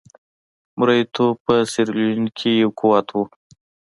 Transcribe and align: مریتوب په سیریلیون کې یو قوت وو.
مریتوب 0.79 1.35
په 1.45 1.55
سیریلیون 1.71 2.21
کې 2.37 2.51
یو 2.61 2.69
قوت 2.79 3.07
وو. 3.11 3.23